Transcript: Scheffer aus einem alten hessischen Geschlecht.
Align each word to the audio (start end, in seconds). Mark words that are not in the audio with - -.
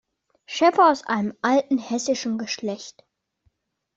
Scheffer 0.47 0.89
aus 0.89 1.05
einem 1.05 1.35
alten 1.43 1.77
hessischen 1.77 2.39
Geschlecht. 2.39 3.05